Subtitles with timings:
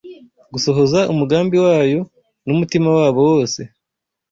[0.53, 1.99] gusohoza umugambi wayo
[2.47, 3.61] n’umutima wabo wose.